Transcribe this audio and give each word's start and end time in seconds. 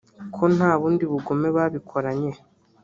ko 0.35 0.43
nta 0.55 0.71
bundi 0.79 1.03
bugome 1.11 1.47
babikoranye 1.55 2.31